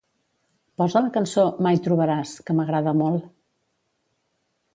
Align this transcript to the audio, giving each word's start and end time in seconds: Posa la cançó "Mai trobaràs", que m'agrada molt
Posa 0.81 1.03
la 1.07 1.11
cançó 1.17 1.43
"Mai 1.67 1.81
trobaràs", 1.89 2.33
que 2.49 2.57
m'agrada 2.61 2.95
molt 3.03 3.29